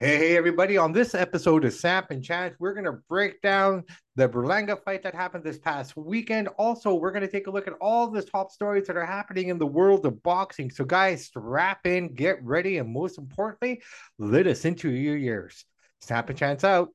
[0.00, 0.76] Hey, hey, everybody.
[0.76, 3.82] On this episode of Samp and Chance, we're going to break down
[4.14, 6.46] the Berlanga fight that happened this past weekend.
[6.56, 9.48] Also, we're going to take a look at all the top stories that are happening
[9.48, 10.70] in the world of boxing.
[10.70, 13.82] So, guys, strap in, get ready, and most importantly,
[14.20, 15.64] let us into your ears.
[16.00, 16.90] Samp and Chance out.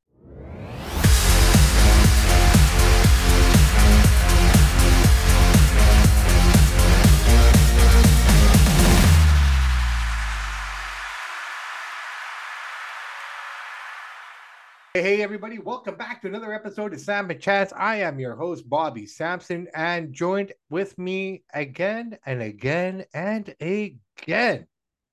[14.96, 15.58] Hey, everybody.
[15.58, 17.74] Welcome back to another episode of Samp and Chance.
[17.76, 24.68] I am your host, Bobby Sampson, and joined with me again and again and again,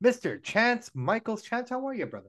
[0.05, 0.43] Mr.
[0.43, 1.41] Chance Michaels.
[1.41, 2.29] Chance, how are you, brother?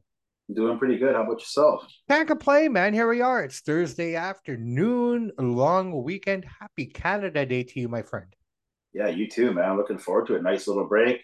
[0.54, 1.14] Doing pretty good.
[1.14, 1.86] How about yourself?
[2.10, 2.94] Can't complain, man.
[2.94, 3.44] Here we are.
[3.44, 6.46] It's Thursday afternoon, long weekend.
[6.46, 8.34] Happy Canada Day to you, my friend.
[8.94, 9.76] Yeah, you too, man.
[9.76, 11.22] Looking forward to a nice little break.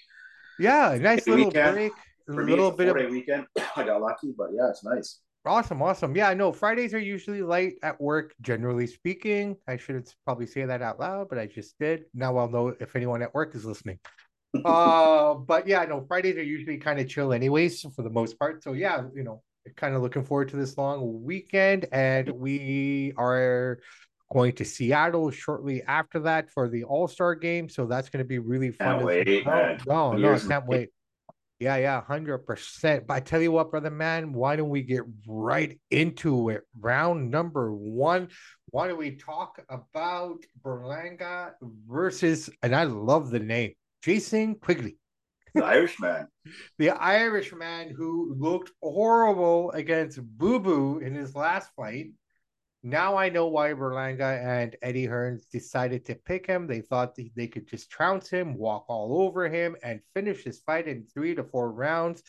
[0.59, 1.73] Yeah, nice little weekend.
[1.75, 1.93] break.
[2.29, 3.45] A For me, little a bit of four-day weekend.
[3.77, 5.21] I got lucky, but yeah, it's nice.
[5.47, 6.15] Awesome, awesome.
[6.15, 9.57] Yeah, I know Fridays are usually light at work, generally speaking.
[9.67, 12.05] I should probably say that out loud, but I just did.
[12.13, 13.99] Now I'll know if anyone at work is listening.
[14.65, 18.63] uh, but yeah, no, Fridays are usually kind of chill, anyways, for the most part.
[18.63, 19.41] So yeah, you know,
[19.75, 23.79] kind of looking forward to this long weekend, and we are
[24.31, 27.69] going to Seattle shortly after that for the All Star game.
[27.69, 28.97] So that's going to be really fun.
[28.97, 29.45] Can't wait.
[29.85, 30.89] No, no, I can't wait.
[31.59, 33.07] Yeah, yeah, hundred percent.
[33.07, 36.61] But I tell you what, brother man, why don't we get right into it?
[36.79, 38.27] Round number one.
[38.69, 41.53] Why don't we talk about Berlanga
[41.87, 44.97] versus, and I love the name, Jason Quigley,
[45.55, 46.27] The Irishman.
[46.77, 52.11] the Irishman who looked horrible against Boo Boo in his last fight.
[52.83, 56.67] Now I know why Berlanga and Eddie Hearns decided to pick him.
[56.67, 60.87] They thought they could just trounce him, walk all over him, and finish his fight
[60.87, 62.23] in three to four rounds.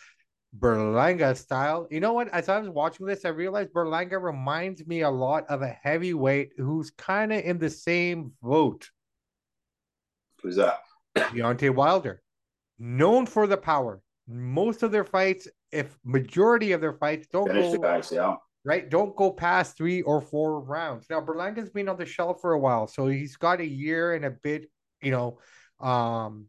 [0.59, 1.87] Berlanga style.
[1.91, 2.29] You know what?
[2.29, 6.53] As I was watching this, I realized Berlanga reminds me a lot of a heavyweight
[6.57, 8.89] who's kind of in the same vote.
[10.43, 10.81] Who's that?
[11.17, 12.23] Deontay Wilder,
[12.79, 14.01] known for the power.
[14.27, 18.37] Most of their fights, if majority of their fights don't Finish go the guys, yeah.
[18.65, 18.89] Right?
[18.89, 21.07] Don't go past three or four rounds.
[21.11, 24.25] Now Berlanga's been on the shelf for a while, so he's got a year and
[24.25, 24.71] a bit,
[25.03, 25.39] you know,
[25.87, 26.47] um,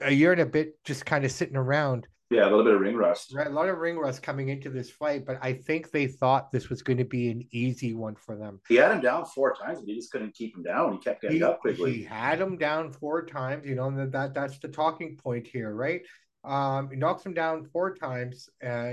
[0.00, 2.06] a year and a bit just kind of sitting around.
[2.30, 3.32] Yeah, a little bit of ring rust.
[3.34, 6.50] Right, a lot of ring rust coming into this fight, but I think they thought
[6.50, 8.60] this was going to be an easy one for them.
[8.66, 10.94] He had him down four times, but he just couldn't keep him down.
[10.94, 11.92] He kept getting He, up quickly.
[11.92, 15.72] he had him down four times, you know, and that that's the talking point here,
[15.72, 16.00] right?
[16.44, 18.48] Um, he knocks him down four times.
[18.64, 18.92] Uh,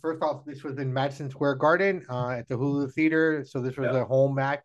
[0.00, 3.76] first off, this was in Madison Square Garden uh, at the Hulu Theater, so this
[3.76, 4.00] was Yeah.
[4.00, 4.62] a home match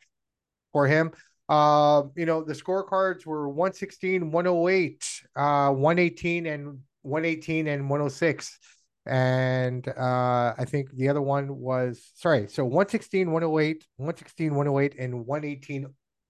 [0.72, 1.12] for him.
[1.50, 5.04] Uh, you know, the scorecards were 116, 108,
[5.36, 8.58] uh, 118, and 118 and 106.
[9.06, 15.26] And uh, I think the other one was sorry, so 116, 108, 116, 108, and
[15.26, 15.88] 118,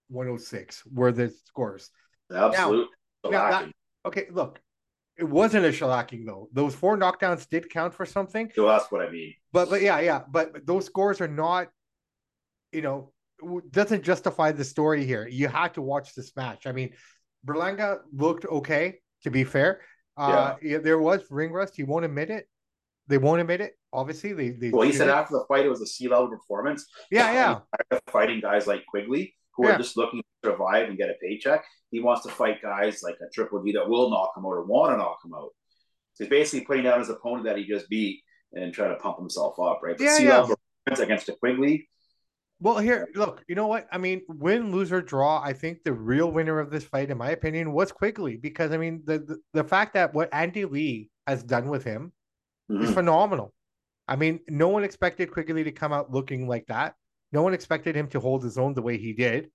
[0.08, 1.92] 106 were the scores.
[2.34, 2.88] Absolute.
[3.26, 3.72] now that-
[4.04, 4.60] Okay, look,
[5.22, 6.50] it wasn't a shellacking though.
[6.52, 9.34] Those four knockdowns did count for something, So that's what I mean.
[9.54, 11.68] but but yeah, yeah, but those scores are not,
[12.72, 13.12] you know,
[13.72, 15.28] doesn't justify the story here.
[15.28, 16.62] You had to watch this match.
[16.68, 16.90] I mean,
[17.46, 18.86] Berlanga looked okay.
[19.24, 19.82] To be fair,
[20.18, 21.76] uh, yeah, there was ring rust.
[21.76, 22.48] He won't admit it.
[23.08, 23.74] They won't admit it.
[23.94, 24.70] Obviously, they they.
[24.72, 26.88] Well, he said after the fight, it was a C level performance.
[27.12, 28.00] Yeah, yeah.
[28.08, 29.76] Fighting guys like Quigley, who Yeah.
[29.76, 31.64] are just looking survive and get a paycheck.
[31.92, 34.66] He wants to fight guys like a Triple G that will knock him out or
[34.66, 35.50] want to knock him out.
[36.14, 38.22] So he's basically putting down his opponent that he just beat
[38.54, 39.98] and trying to pump himself up, right?
[39.98, 40.48] But Yeah, C yeah.
[40.88, 41.88] against a Quigley,
[42.60, 43.88] Well, here, look, you know what?
[43.92, 47.18] I mean, win, lose, or draw, I think the real winner of this fight, in
[47.18, 51.10] my opinion, was Quigley because I mean, the the, the fact that what Andy Lee
[51.28, 52.12] has done with him
[52.70, 52.94] is Mhm.
[52.94, 53.54] phenomenal.
[54.08, 56.96] I mean, no one expected Quigley to come out looking like that.
[57.32, 59.50] No one expected him to hold his own the way he did,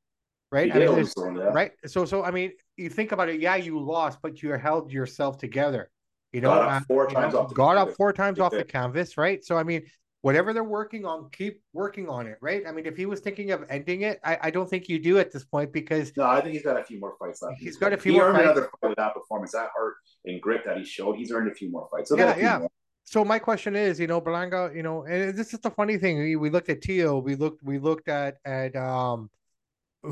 [0.53, 0.71] right?
[0.71, 1.43] I mean, hold there's- his own, yeah.
[1.53, 1.73] right.
[1.87, 3.41] So, so I mean, you think about it.
[3.41, 5.91] Yeah, you lost, but you held yourself together.
[6.33, 7.97] You know, Got up uh, four times know, off the got up canvas.
[7.97, 9.43] four times off the canvas, right?
[9.45, 9.83] So, I mean,
[10.21, 12.65] whatever they're working on, keep working on it, right?
[12.67, 15.19] I mean, if he was thinking of ending it, I, I don't think you do
[15.19, 17.59] at this point because No, I think he's got a few more fights left.
[17.59, 18.51] He's got a few he more earned fights.
[18.51, 19.95] another fight with that performance, that heart
[20.27, 21.17] and grit that he showed.
[21.17, 22.11] He's earned a few more fights.
[22.11, 22.59] So Yeah, got a few yeah.
[22.59, 22.71] more.
[23.05, 26.19] so my question is, you know, Berlanga, you know, and this is the funny thing.
[26.19, 29.31] We, we looked at Tio, we looked we looked at at um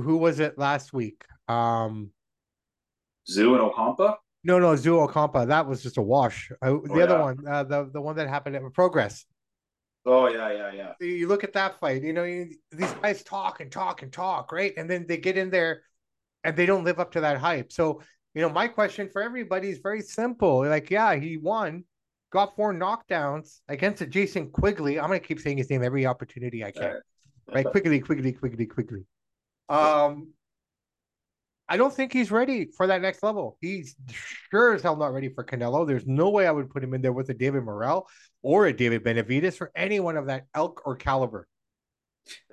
[0.02, 1.24] who was it last week?
[1.48, 2.10] Um
[3.28, 4.16] Tszyu and Ocampo.
[4.44, 5.46] no, no, Tszyu Ocampo.
[5.46, 6.50] That was just a wash.
[6.62, 7.22] Uh, the Oh, other yeah.
[7.22, 9.24] one, uh, the the one that happened at Progress.
[10.06, 10.92] Oh yeah, yeah, yeah.
[11.00, 14.12] You- You look at that fight, you know, you, these guys talk and talk and
[14.12, 14.72] talk, right?
[14.76, 15.82] And then they get in there
[16.44, 17.72] and they don't live up to that hype.
[17.72, 18.02] So,
[18.34, 20.66] you know, my question for everybody is very simple.
[20.66, 21.84] Like, yeah, he won.
[22.30, 24.98] got four knockdowns against a Jason Quigley.
[25.00, 26.82] I'm gonna keep saying his name every opportunity I can.
[26.82, 27.66] Right, right?
[27.72, 29.04] Quigley, Quigley, Quigley, Quigley.
[29.68, 30.32] Um,
[31.68, 33.56] I don't think he's ready for that next level.
[33.60, 33.96] He's
[34.50, 35.86] sure as hell not ready for Canelo.
[35.86, 38.06] There's no way I would put him in there with a David Morrell
[38.42, 41.48] or a David Benavidez or anyone of that elk or caliber.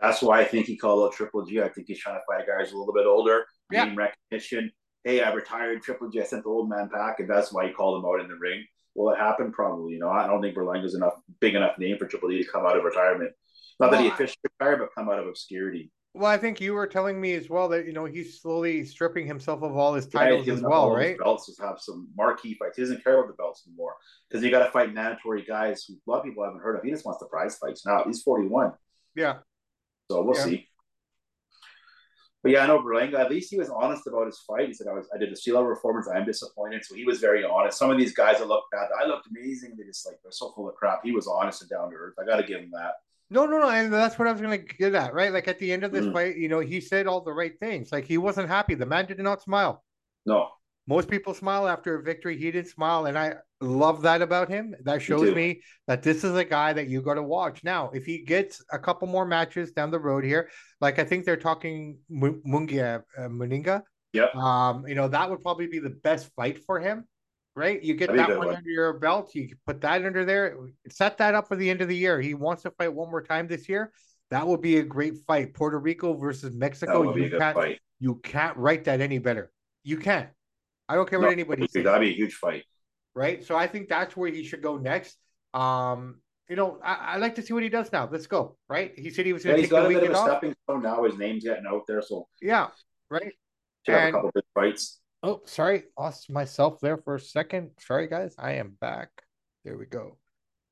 [0.02, 1.62] That's why I think he called out Triple G.
[1.62, 3.86] I think he's trying to fight guys a little bit older, yeah.
[3.86, 4.72] name recognition.
[5.04, 6.22] Hey, I retired Triple G.
[6.22, 8.36] I sent the old man back, and that's why he called him out in the
[8.36, 8.66] ring.
[8.96, 9.52] Will it happen?
[9.52, 9.94] Probably.
[9.94, 12.66] You know, I don't think Berlanga's enough big enough name for Triple G to come
[12.66, 13.32] out of retirement.
[13.80, 15.92] Not well, that he officially retired, but come out of obscurity.
[16.14, 19.26] Well, I think you were telling me as well that you know he's slowly stripping
[19.26, 21.18] himself of all his titles yeah, as well, right?
[21.18, 22.76] belts to have some marquee fights.
[22.76, 23.96] He doesn't care about the belts anymore
[24.28, 26.84] because you got to fight mandatory guys who a lot of people haven't heard of.
[26.84, 28.04] He just wants the prize fights now.
[28.06, 28.74] He's forty one.
[29.16, 29.38] Yeah.
[30.10, 30.44] So we'll yeah.
[30.44, 30.68] see.
[32.44, 33.20] But yeah, I know Berlanga.
[33.20, 34.68] At least he was honest about his fight.
[34.68, 36.10] He said, "I was, I did a seal performance.
[36.14, 37.78] I'm disappointed." So he was very honest.
[37.78, 39.76] Some of these guys that look bad, I looked amazing.
[39.78, 41.02] They just like they're so full of crap.
[41.06, 42.16] He was honest and down to earth.
[42.20, 42.96] I got to give him that.
[43.32, 45.32] No, no, no, and that's what I was gonna get at, right?
[45.32, 46.12] Like at the end of this mm.
[46.12, 47.90] fight, you know, he said all the right things.
[47.90, 48.76] Like he wasn't happy.
[48.76, 49.86] The man did not smile.
[50.26, 50.50] No.
[50.86, 52.38] Most people smile after a victory.
[52.38, 54.76] He didn't smile, and I love that about him.
[54.84, 57.64] That shows me, that this is a guy that you got to watch.
[57.64, 60.50] Now, if he gets a couple more matches down the road here,
[60.82, 63.84] like I think they're talking Mungia uh, Muninga.
[64.12, 64.28] Yeah.
[64.36, 67.06] Um, you know that would probably be the best fight for him
[67.56, 67.82] right?
[67.82, 69.34] You get that one, one, under your belt.
[69.36, 70.58] You put that under there.
[70.90, 72.22] Set that up for the end of the year.
[72.22, 73.92] He wants to fight one more time this year.
[74.30, 75.54] That would be a great fight.
[75.54, 77.16] Puerto Rico versus Mexico.
[77.16, 77.78] You can't.
[78.00, 79.52] You can't write that any better.
[79.84, 80.30] You can't.
[80.90, 81.84] I don't care no, what anybody says.
[81.84, 82.64] That'd be a huge fight,
[83.14, 83.44] right?
[83.46, 85.18] So I think that's where he should go next.
[85.54, 86.20] Um,
[86.50, 88.10] you know, I, I like to see what he does now.
[88.12, 88.92] Let's go, right?
[88.98, 90.28] He said he was going to yeah, take got a bit of a off.
[90.28, 91.04] stepping stone now.
[91.04, 92.68] His name's getting out there, so yeah,
[93.10, 93.32] right.
[93.86, 95.00] Should and, have a couple big fights.
[95.24, 97.72] Oh, sorry, lost myself there for a second.
[97.80, 99.10] Sorry, guys, I am back.
[99.64, 100.18] There we go.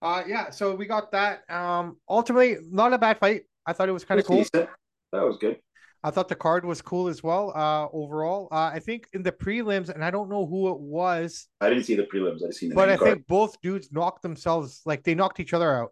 [0.02, 1.50] Uh, yeah, so we got that.
[1.50, 3.44] Um, ultimately, not a bad fight.
[3.66, 4.38] I thought it was kind of cool.
[4.38, 4.70] Decent.
[5.12, 5.60] That was good.
[6.04, 7.52] I thought the card was cool as well.
[7.54, 11.48] Uh, overall, uh, I think in the prelims, and I don't know who it was.
[11.60, 12.44] I didn't see the prelims.
[12.44, 12.76] I seen the.
[12.76, 13.12] But I card.
[13.12, 15.90] think both dudes knocked themselves like they knocked each other out.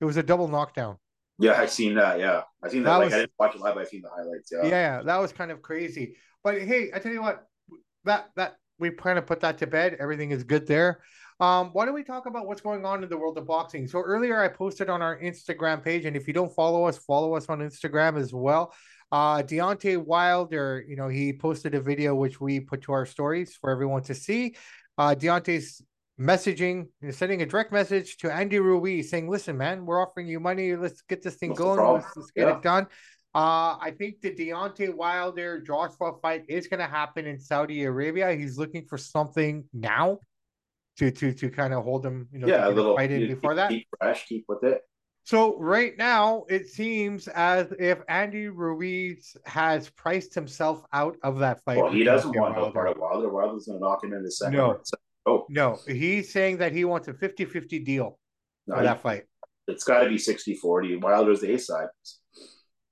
[0.00, 0.96] It was a double knockdown.
[1.38, 2.18] Yeah, I seen that.
[2.18, 2.90] Yeah, I seen that.
[2.90, 4.50] that like was, I didn't watch it live, but I seen the highlights.
[4.50, 4.66] Yeah.
[4.66, 6.16] Yeah, that was kind of crazy.
[6.42, 7.46] But hey, I tell you what,
[8.06, 9.96] that that we kind of put that to bed.
[10.00, 11.00] Everything is good there.
[11.38, 13.86] Um, why don't we talk about what's going on in the world of boxing?
[13.86, 17.34] So earlier I posted on our Instagram page, and if you don't follow us, follow
[17.34, 18.74] us on Instagram as well.
[19.12, 23.54] Uh, Deontay Wilder, you know, he posted a video which we put to our stories
[23.54, 24.56] for everyone to see.
[24.96, 25.82] Uh, Deontay's
[26.18, 30.74] messaging, sending a direct message to Andy Ruiz saying, "Listen, man, we're offering you money.
[30.74, 31.94] Let's get this thing What's going.
[31.94, 32.56] Let's, let's, get yeah.
[32.56, 32.86] it done."
[33.34, 38.32] Uh, I think the Deontay Wilder Joshua fight is going to happen in Saudi Arabia.
[38.32, 40.20] He's looking for something now
[40.96, 43.54] to to to kind of hold him, you know, yeah, a little fight in before
[43.54, 43.70] that.
[43.70, 44.80] Keep fresh, keep with it.
[45.26, 51.64] So right now, it seems as if Andy Ruiz has priced himself out of that
[51.64, 51.78] fight.
[51.78, 53.28] Well, he doesn't want no part of Wilder.
[53.28, 54.56] Wilder's going to knock him in the second.
[54.56, 54.78] No,
[55.26, 55.44] oh.
[55.48, 58.20] no, he's saying that he wants a 50-50 deal
[58.68, 59.24] no, for that fight.
[59.66, 61.02] It's got to be 60-40.
[61.02, 61.88] Wilder's the A side.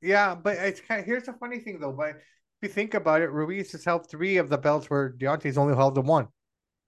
[0.04, 1.92] Yeah, but it's kind of, here's the funny thing though.
[1.92, 2.16] But if
[2.62, 5.94] you think about it, Ruiz has held three of the belts where Deontay's only held
[5.94, 6.28] the one.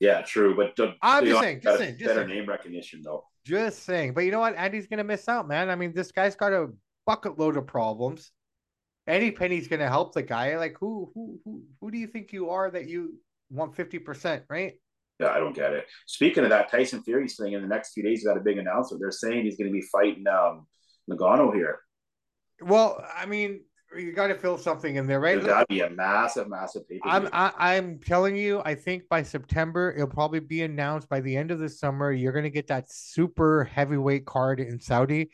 [0.01, 0.55] Yeah, true.
[0.55, 2.39] But the, I'm just saying, just saying, just better saying.
[2.39, 3.25] name recognition though.
[3.47, 4.13] Just saying.
[4.13, 4.55] But you know what?
[4.55, 5.71] Andy's gonna miss out, man.
[5.71, 6.69] I mean, this guy's got a
[7.07, 8.31] bucket load of problems.
[9.07, 10.59] Eddie Penny's gonna help the guy.
[10.59, 13.15] Like who who who who do you think you are that you
[13.51, 14.75] want 50%, right?
[15.19, 15.87] Yeah, I don't get it.
[16.07, 18.59] Speaking of that, Tyson Fury's thing in the next few days, we got a big
[18.59, 19.01] announcement.
[19.01, 20.67] They're saying he's going to be fighting um,
[21.11, 21.79] Ngannou here.
[22.61, 23.61] Well, I mean,
[23.97, 25.37] you got to fill something in there, right?
[25.37, 27.09] There's got to be a massive, massive paper.
[27.09, 31.09] I'm I, am i am telling you, I think by September it'll probably be announced.
[31.09, 34.81] By the end of the summer, you're going to get that super heavyweight card in
[34.81, 35.31] Saudi,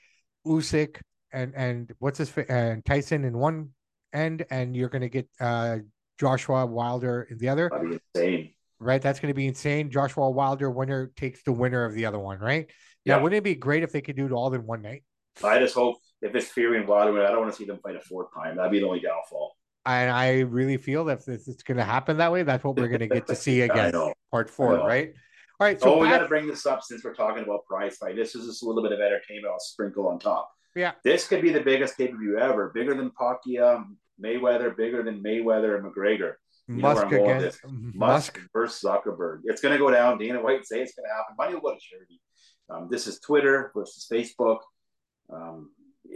[0.46, 1.00] Usyk
[1.32, 3.70] and and what's his and Tyson in one
[4.12, 5.78] end, and you're going to get uh
[6.18, 7.70] Joshua Wilder in the other.
[7.72, 8.54] That'd be insane.
[8.78, 9.90] Right, that's going to be insane.
[9.90, 12.68] Joshua Wilder winner takes the winner of the other one, right?
[13.04, 15.04] Yeah, wouldn't it be great if they could do it all in one night?
[15.42, 17.96] I just hope if it's Fury and Wilder, I don't want to see them fight
[17.96, 18.56] a fourth time.
[18.56, 19.56] That'd be the only downfall.
[19.84, 22.88] And I really feel that if it's going to happen that way, that's what we're
[22.88, 23.92] going to get to see again.
[24.30, 25.12] part four, right?
[25.58, 25.80] All right.
[25.80, 28.14] So oh, we got to bring this up since we're talking about prize fight.
[28.14, 29.52] This is just a little bit of entertainment.
[29.52, 30.48] I'll sprinkle on top.
[30.76, 30.92] Yeah.
[31.04, 33.84] This could be the biggest pay per view ever, bigger than Pacquiao,
[34.22, 36.34] Mayweather, bigger than Mayweather and McGregor.
[36.68, 39.40] You Musk against Musk, Musk versus Zuckerberg.
[39.44, 40.18] It's going to go down.
[40.18, 41.34] Dana White say it's going to happen.
[41.36, 42.20] Money will go to charity.
[42.70, 44.60] Um, this is Twitter versus Facebook.
[45.30, 45.70] Um,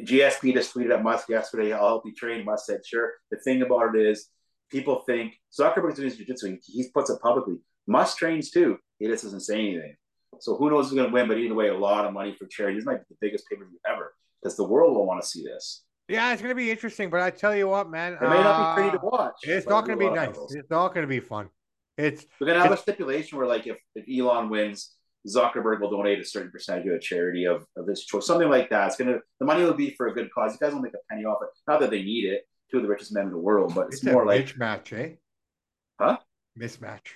[0.05, 2.45] GSP just tweeted at Musk yesterday, I'll help you train.
[2.45, 3.15] Musk said, sure.
[3.31, 4.29] The thing about it is,
[4.71, 6.59] people think Zuckerberg's doing his jiu-jitsu.
[6.67, 7.57] He puts it publicly.
[7.87, 8.79] Musk trains too.
[8.99, 9.97] He just doesn't say anything.
[10.41, 11.29] So who knows who's going to win?
[11.29, 12.77] But either way, a lot of money for charity.
[12.77, 14.13] This might be the biggest pay per view ever
[14.43, 15.83] because the world will want to see this.
[16.09, 17.11] Yeah, it's going to be interesting.
[17.11, 19.35] But I tell you what, man, it may not be pretty to uh, watch.
[19.43, 20.37] It's not going to be nice.
[20.51, 21.49] It's not going to be fun.
[21.97, 24.95] It's we're going to have a stipulation where, like, if, if Elon wins,
[25.27, 28.71] Zuckerberg will donate a certain percentage to a charity of, of his choice, something like
[28.71, 28.89] that.
[28.89, 30.53] It's gonna the money will be for a good cause.
[30.53, 31.49] You guys will make a penny off it.
[31.69, 33.97] Not that they need it, two of the richest men in the world, but it's,
[33.97, 35.15] it's more like mismatch, eh?
[36.01, 36.19] Huh?
[36.59, 37.09] Mismatch.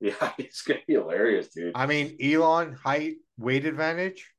[0.00, 1.72] Yeah, it's gonna be hilarious, dude.
[1.74, 4.30] I mean, Elon height weight advantage.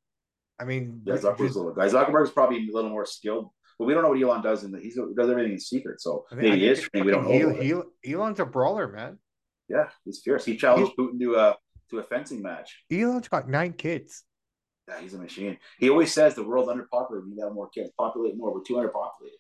[0.60, 4.04] I mean, yeah, Zuckerberg's, just, guys, Zuckerberg's probably a little more skilled, but we don't
[4.04, 4.64] know what Elon does.
[4.64, 6.90] In the, he's he does everything in secret, so I maybe he is.
[6.94, 7.84] We don't know.
[8.06, 9.20] Elon's a brawler, man.
[9.70, 10.46] Yeah, he's fierce.
[10.46, 11.56] He challenged he's, Putin to a
[11.90, 12.84] to a fencing match.
[12.92, 14.24] Elon's got nine kids.
[14.88, 15.58] Yeah, he's a machine.
[15.78, 17.26] He always says the world's underpopulated.
[17.26, 17.92] We need have more kids.
[17.98, 18.54] Populate more.
[18.54, 19.38] We're too underpopulated.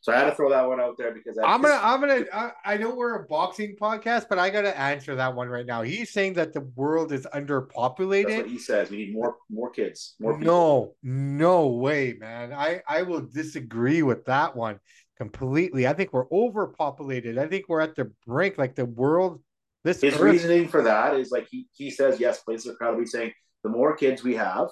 [0.00, 2.24] So I had to throw that one out there because I am gonna, I'm gonna,
[2.32, 5.82] I, I know we're a boxing podcast, but I gotta answer that one right now.
[5.82, 8.28] He's saying that the world is underpopulated.
[8.28, 8.88] That's what he says.
[8.88, 10.38] We need more, more kids, more.
[10.38, 10.94] People.
[11.02, 12.52] No, no way, man.
[12.52, 14.78] I, I will disagree with that one
[15.18, 15.88] completely.
[15.88, 17.36] I think we're overpopulated.
[17.36, 18.58] I think we're at the brink.
[18.58, 19.42] Like the world,
[19.86, 20.20] this his earth...
[20.20, 23.00] reasoning for that is like he he says yes, places are crowded.
[23.00, 24.68] He's saying the more kids we have,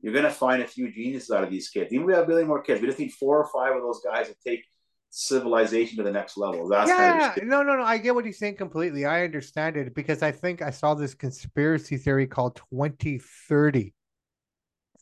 [0.00, 1.92] you're going to find a few geniuses out of these kids.
[1.92, 3.82] Even if we have a billion more kids, we just need four or five of
[3.82, 4.64] those guys to take
[5.10, 6.68] civilization to the next level.
[6.68, 7.82] That's yeah, no, no, no.
[7.82, 9.04] I get what he's saying completely.
[9.04, 13.92] I understand it because I think I saw this conspiracy theory called 2030.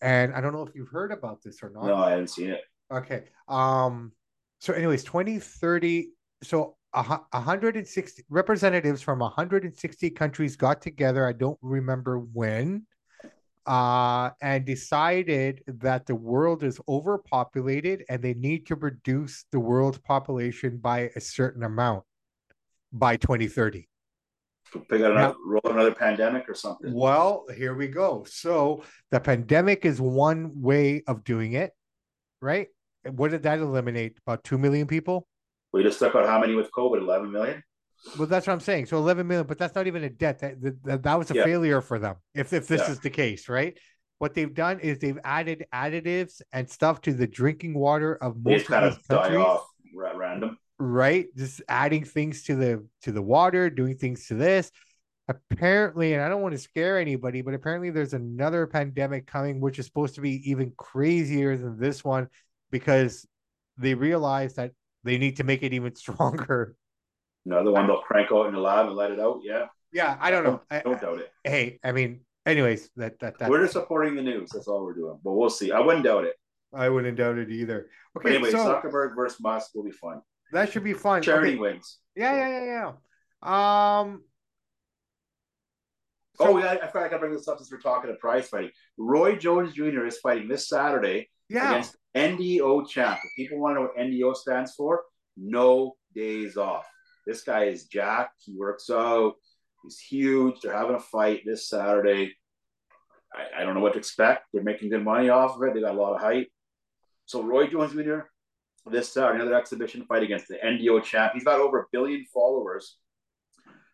[0.02, 1.84] And I don't know if you've heard about this or not.
[1.84, 2.62] No, I haven't seen it.
[2.90, 3.24] Okay.
[3.48, 4.12] Um,
[4.58, 6.10] so anyways, 2030.
[6.42, 11.26] So 160 representatives from 160 countries got together.
[11.26, 12.86] I don't remember when
[13.66, 19.98] uh, and decided that the world is overpopulated and they need to reduce the world's
[19.98, 22.02] population by a certain amount
[22.92, 23.88] by 2030.
[24.88, 26.92] Pick out another, roll another pandemic or something.
[26.92, 28.24] Well, here we go.
[28.28, 31.72] So the pandemic is one way of doing it,
[32.40, 32.68] right?
[33.08, 34.18] What did that eliminate?
[34.26, 35.26] About 2 million people?
[35.72, 37.00] We just stuck out how many with COVID?
[37.00, 37.62] 11 million?
[38.18, 38.86] Well, that's what I'm saying.
[38.86, 40.38] So 11 million, but that's not even a debt.
[40.40, 41.44] That that, that was a yeah.
[41.44, 42.16] failure for them.
[42.34, 42.90] If if this yeah.
[42.90, 43.78] is the case, right?
[44.18, 48.66] What they've done is they've added additives and stuff to the drinking water of most
[48.66, 49.38] kind of countries.
[49.38, 50.58] die off random.
[50.78, 54.70] Right, just adding things to the to the water, doing things to this.
[55.28, 59.78] Apparently, and I don't want to scare anybody, but apparently there's another pandemic coming, which
[59.78, 62.28] is supposed to be even crazier than this one,
[62.70, 63.26] because
[63.76, 64.72] they realize that
[65.04, 66.76] they need to make it even stronger
[67.46, 69.40] Another one they'll crank out in the lab and let it out.
[69.42, 69.66] Yeah.
[69.92, 70.60] Yeah, I don't know.
[70.70, 71.32] I, don't doubt it.
[71.42, 74.50] Hey, I mean, anyways, that that, that we're just supporting the news.
[74.50, 75.18] That's all we're doing.
[75.24, 75.72] But we'll see.
[75.72, 76.34] I wouldn't doubt it.
[76.72, 77.88] I wouldn't doubt it either.
[78.16, 80.20] Okay, but anyway, so, Zuckerberg versus Musk will be fun.
[80.52, 81.22] That should be fun.
[81.22, 81.58] Charity okay.
[81.58, 81.98] wins.
[82.14, 82.92] Yeah, yeah, yeah,
[83.42, 84.00] yeah.
[84.02, 84.22] Um.
[86.36, 88.70] So, oh, yeah, I forgot I bring this up since we're talking to prize fighting.
[88.96, 90.06] Roy Jones Jr.
[90.06, 91.70] is fighting this Saturday yeah.
[91.70, 93.18] against NDO champ.
[93.24, 95.02] If people want to know what NDO stands for,
[95.36, 96.86] no days off.
[97.26, 98.30] This guy is Jack.
[98.38, 99.34] He works out.
[99.82, 100.60] He's huge.
[100.62, 102.34] They're having a fight this Saturday.
[103.34, 104.46] I, I, don't know what to expect.
[104.52, 105.74] They're making good money off of it.
[105.74, 106.48] They got a lot of hype.
[107.26, 108.20] So Roy Jones Jr.
[108.86, 111.32] this Saturday, another exhibition fight against the NDO champ.
[111.34, 112.96] He's got over a billion followers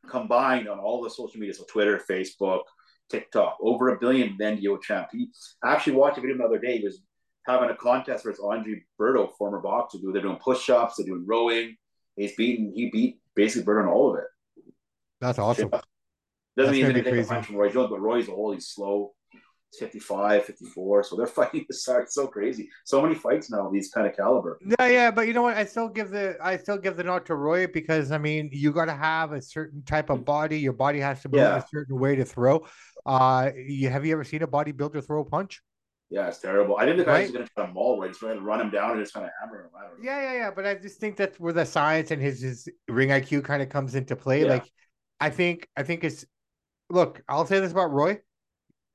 [0.08, 2.62] combined on all the social media, so Twitter, Facebook,
[3.10, 5.08] TikTok, over a billion NDO champ.
[5.12, 5.28] He
[5.64, 6.78] actually watched a video the other day.
[6.78, 7.02] He was
[7.46, 9.98] having a contest versus Andre Berto, former boxer.
[9.98, 11.76] Do they're doing push-ups, they're doing rowing,
[12.16, 12.72] He's beaten.
[12.74, 14.72] He beat basically Bird on all of it.
[15.20, 15.68] That's awesome.
[15.72, 15.80] Yeah.
[16.56, 17.42] Doesn't That's mean anything crazy.
[17.42, 18.54] from Roy Jones, but Roy's old.
[18.54, 19.12] He's slow.
[19.70, 21.02] He's 55, 54.
[21.02, 22.02] So they're fighting this side.
[22.02, 22.70] It's so crazy.
[22.86, 24.58] So many fights now, these kind of caliber.
[24.64, 25.10] Yeah, yeah.
[25.10, 25.56] But you know what?
[25.58, 28.72] I still give the I still give the nod to Roy because I mean you
[28.72, 30.58] gotta have a certain type of body.
[30.58, 31.58] Your body has to move yeah.
[31.58, 32.66] a certain way to throw.
[33.04, 35.60] Uh you have you ever seen a bodybuilder throw a punch?
[36.08, 36.76] Yeah, it's terrible.
[36.76, 37.34] I think the guy's right?
[37.34, 38.08] going to try to maul right.
[38.08, 39.70] He's going to run him down and just kind of hammer him.
[39.76, 40.04] I don't know.
[40.04, 40.50] Yeah, yeah, yeah.
[40.54, 43.68] But I just think that's where the science and his his ring IQ kind of
[43.68, 44.42] comes into play.
[44.42, 44.50] Yeah.
[44.50, 44.70] Like,
[45.18, 46.24] I think I think it's
[46.90, 47.22] look.
[47.28, 48.20] I'll say this about Roy.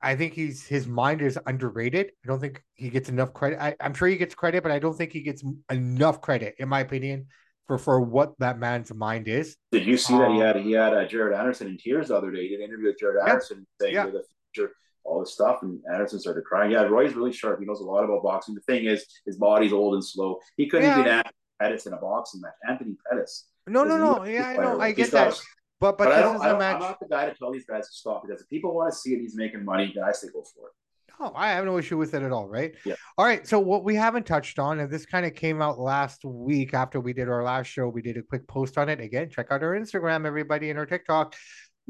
[0.00, 2.12] I think he's his mind is underrated.
[2.24, 3.62] I don't think he gets enough credit.
[3.62, 6.68] I, am sure he gets credit, but I don't think he gets enough credit, in
[6.68, 7.26] my opinion,
[7.66, 9.56] for for what that man's mind is.
[9.70, 12.08] Did you see um, that he um, had he had uh, Jared Anderson in tears
[12.08, 12.42] the other day?
[12.42, 14.06] He did an interview with Jared Anderson saying yeah.
[14.06, 14.72] the future
[15.04, 15.60] all this stuff.
[15.62, 16.70] And Anderson started crying.
[16.70, 17.60] Yeah, Roy's really sharp.
[17.60, 18.54] He knows a lot about boxing.
[18.54, 20.38] The thing is, his body's old and slow.
[20.56, 21.00] He couldn't yeah.
[21.00, 22.52] even Anthony Pettis in a boxing match.
[22.68, 23.46] Anthony Pettis.
[23.66, 24.24] No, no, no.
[24.24, 24.80] Yeah, I know.
[24.80, 25.40] I get that.
[25.80, 27.88] But but, but I don't, I don't, I'm not the guy to tell these guys
[27.88, 29.92] to stop because if people want to see it, he's making money.
[30.04, 30.72] I say go for it.
[31.18, 32.74] No, I have no issue with it at all, right?
[32.84, 32.94] Yeah.
[33.18, 33.46] All right.
[33.46, 37.00] So what we haven't touched on, and this kind of came out last week after
[37.00, 39.00] we did our last show, we did a quick post on it.
[39.00, 41.34] Again, check out our Instagram, everybody, and our TikTok.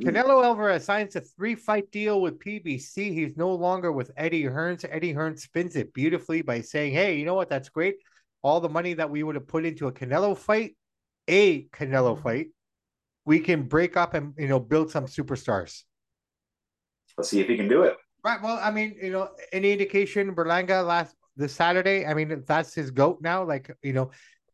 [0.01, 0.05] Mm.
[0.05, 3.13] Canelo Alvarez signs a three fight deal with PBC.
[3.13, 4.85] He's no longer with Eddie Hearns.
[4.89, 7.51] Eddie Hearns spins it beautifully by saying, Hey, you know what?
[7.51, 7.97] That's great.
[8.43, 10.77] All the money that we would have put into a Canelo fight,
[11.29, 12.23] a Canelo mm-hmm.
[12.23, 12.47] fight,
[13.25, 15.83] we can break up and you know build some superstars.
[17.17, 17.97] Let's see if he can do it.
[18.25, 18.41] Right.
[18.41, 22.07] Well, I mean, you know, any indication Berlanga last this Saturday?
[22.07, 23.45] I mean, that's his goat now.
[23.45, 24.11] Like, you know,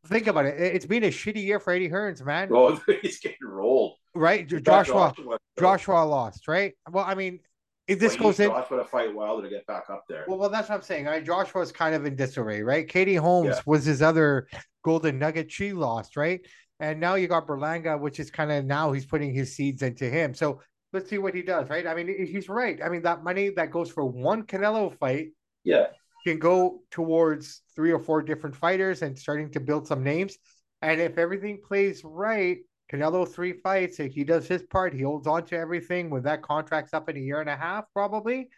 [0.06, 0.58] think about it.
[0.58, 2.48] It's been a shitty year for Eddie Hearns, man.
[2.50, 3.96] Oh, he's getting rolled.
[4.18, 4.48] Right.
[4.48, 5.14] Joshua
[5.58, 6.74] Joshua, lost, right?
[6.90, 7.40] Well, I mean,
[7.86, 10.24] if this well, goes in, Joshua to fight Wilder to get back up there.
[10.26, 11.08] Well, well, that's what I'm saying.
[11.08, 12.88] I mean, Joshua's kind of in disarray, right?
[12.88, 13.62] Katie Holmes yeah.
[13.64, 14.48] was his other
[14.84, 15.50] golden nugget.
[15.52, 16.40] She lost, right?
[16.80, 20.08] And now you got Berlanga, which is kind of now he's putting his seeds into
[20.08, 20.34] him.
[20.34, 20.60] So
[20.92, 21.86] let's see what he does, right?
[21.86, 22.80] I mean, he's right.
[22.84, 25.28] I mean, that money that goes for one Canelo fight,
[25.64, 25.86] yeah,
[26.26, 30.36] can go towards three or four different fighters and starting to build some names.
[30.82, 32.58] And if everything plays right,
[32.90, 36.08] Canelo three fights, if he does his part, he holds on to everything.
[36.08, 38.48] When that contract's up in a year and a half, probably,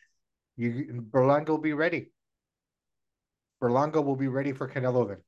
[0.56, 2.12] you Berlanga will be ready.
[3.62, 5.18] Berlanga will be ready for Canelo then.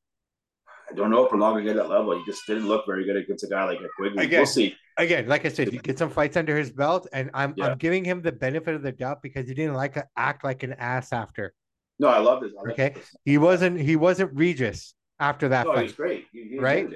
[0.90, 2.16] I don't know if Berlanga get that level.
[2.16, 4.24] He just didn't look very good against a guy like a Quigley.
[4.24, 4.76] Again, we'll see.
[4.98, 7.66] Again, like I said, you get some fights under his belt, and I'm yeah.
[7.66, 10.62] I'm giving him the benefit of the doubt because he didn't like to act like
[10.62, 11.54] an ass after.
[11.98, 12.52] No, I love this.
[12.58, 13.16] I okay, this.
[13.24, 15.82] he wasn't he wasn't Regis after that no, fight.
[15.84, 16.26] He's great.
[16.32, 16.88] He, he right?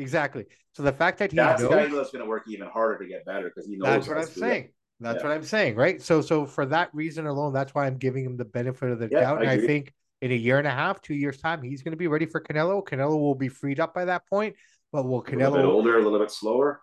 [0.00, 0.46] Exactly.
[0.72, 2.98] So the fact that he that's knows, the guy that's going to work even harder
[2.98, 4.06] to get better because he knows.
[4.06, 4.64] That's what I'm saying.
[4.64, 4.74] It.
[5.00, 5.28] That's yeah.
[5.28, 6.00] what I'm saying, right?
[6.00, 9.08] So, so for that reason alone, that's why I'm giving him the benefit of the
[9.10, 9.38] yeah, doubt.
[9.38, 11.92] I and I think in a year and a half, two years time, he's going
[11.92, 12.84] to be ready for Canelo.
[12.84, 14.56] Canelo will be freed up by that point,
[14.92, 16.80] but will Canelo a little bit older, a little bit slower?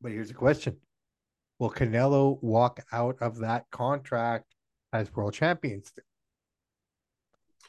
[0.00, 0.76] But here's a question:
[1.58, 4.46] Will Canelo walk out of that contract
[4.92, 5.92] as world champions?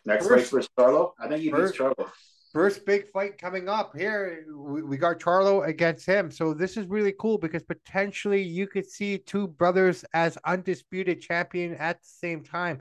[0.06, 2.10] Next fight for Charlo, I think he first, beats Charlo.
[2.56, 4.46] First big fight coming up here.
[4.50, 6.32] We, we got Charlo against him.
[6.32, 11.76] So this is really cool because potentially you could see two brothers as undisputed champion
[11.76, 12.80] at the same time.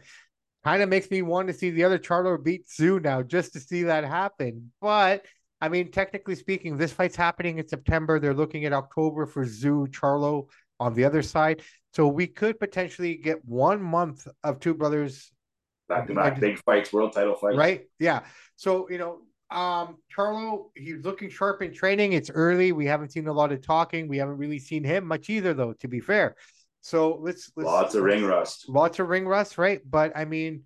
[0.63, 3.59] Kind of makes me want to see the other Charlo beat Tszyu now just to
[3.59, 4.71] see that happen.
[4.81, 5.27] But
[5.61, 8.21] I mean, technically speaking, this fight's happening in September.
[8.21, 11.63] They're looking at October for Tszyu Charlo on the other side.
[11.95, 15.33] So we could potentially get one month of two brothers
[15.89, 17.57] back to back big fights, world title fights.
[17.57, 17.89] Right?
[17.99, 18.21] Yeah.
[18.55, 19.23] So, you know,
[19.55, 22.13] um, Charlo, he's looking sharp in training.
[22.13, 22.73] It's early.
[22.73, 24.09] We haven't seen a lot of talking.
[24.09, 26.37] We haven't really seen him much either, though, to be fair.
[26.81, 28.69] So let's, let's lots of ring rust.
[28.69, 29.81] Lots of ring rust, right?
[29.89, 30.65] But I mean,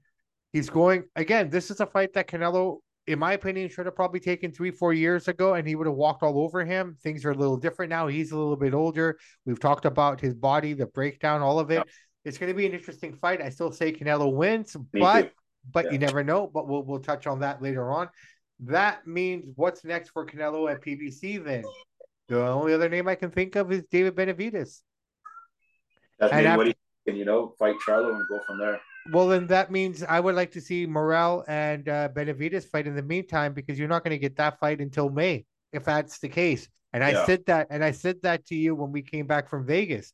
[0.52, 1.50] he's going again.
[1.50, 4.92] This is a fight that Canelo, in my opinion, should have probably taken three, four
[4.92, 6.96] years ago, and he would have walked all over him.
[7.02, 8.08] Things are a little different now.
[8.08, 9.18] He's a little bit older.
[9.46, 11.86] We've talked about his body, the breakdown, all of it.
[12.24, 13.40] It's going to be an interesting fight.
[13.40, 15.30] I still say Canelo wins, Me but too
[15.72, 15.92] but yeah.
[15.92, 16.46] you never know.
[16.52, 18.08] But we'll we'll touch on that later on.
[18.60, 21.64] That means what's next for Canelo at PBC then?
[22.28, 24.80] The only other name I can think of is David Benavidez.
[26.18, 26.74] That's and what he
[27.06, 28.80] can, you know, fight Charlo and go from there.
[29.12, 32.94] Well, then that means I would like to see Morrell and uh, Benavidez fight in
[32.94, 36.28] the meantime because you're not going to get that fight until May if that's the
[36.28, 36.68] case.
[36.92, 37.26] And I yeah.
[37.26, 40.12] said that, and I said that to you when we came back from Vegas.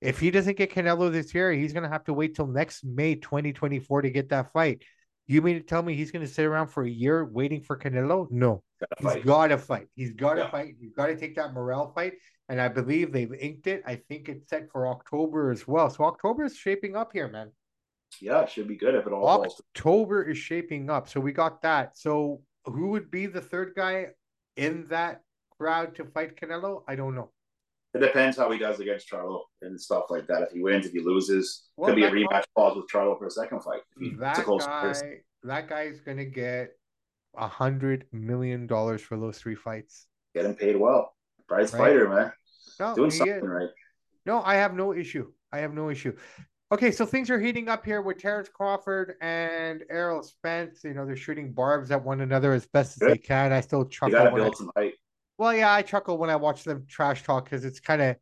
[0.00, 2.84] If he doesn't get Canelo this year, he's going to have to wait till next
[2.84, 4.82] May 2024 to get that fight.
[5.32, 7.78] You mean to tell me he's going to sit around for a year waiting for
[7.78, 8.30] Canelo?
[8.30, 8.62] No,
[8.98, 9.88] he's got to fight.
[9.94, 10.50] He's got to yeah.
[10.50, 10.74] fight.
[10.78, 12.12] He's got to take that Morrell fight.
[12.50, 13.82] And I believe they've inked it.
[13.86, 15.88] I think it's set for October as well.
[15.88, 17.50] So October is shaping up here, man.
[18.20, 21.08] Yeah, it should be good if it all October is shaping up.
[21.08, 21.96] So we got that.
[21.96, 24.08] So who would be the third guy
[24.58, 25.22] in that
[25.56, 26.82] crowd to fight Canelo?
[26.86, 27.30] I don't know.
[27.94, 30.42] It depends how he does against Charlo and stuff like that.
[30.42, 33.26] If he wins, if he loses, well, could be a rematch clause with Charlo for
[33.26, 33.82] a second fight.
[34.18, 34.94] that guy,
[35.42, 36.70] that guy's gonna get
[37.36, 40.06] a hundred million dollars for those three fights.
[40.34, 41.14] Getting paid well,
[41.46, 41.80] prize right.
[41.80, 42.32] fighter, man.
[42.80, 43.42] No, Doing something is.
[43.42, 43.68] right.
[44.24, 45.30] No, I have no issue.
[45.52, 46.16] I have no issue.
[46.72, 50.82] Okay, so things are heating up here with Terence Crawford and Errol Spence.
[50.82, 53.10] You know, they're shooting barbs at one another as best Good.
[53.10, 53.52] as they can.
[53.52, 54.08] I still chuckle.
[54.08, 54.94] You gotta build I, some height.
[55.42, 58.16] Well, yeah, I chuckle when I watch them trash talk because it's kind of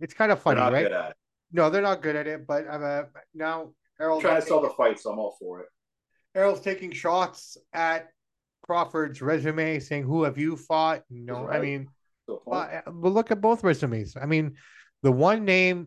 [0.00, 1.12] it's kind of funny, right?
[1.52, 2.48] No, they're not good at it.
[2.48, 5.68] But I'm uh, now Errol's trying to sell the fight, so I'm all for it.
[6.34, 8.08] Errol's taking shots at
[8.64, 11.60] Crawford's resume, saying, "Who have you fought?" No, right.
[11.60, 11.90] I mean,
[12.26, 14.16] but, but look at both resumes.
[14.20, 14.56] I mean,
[15.04, 15.86] the one name,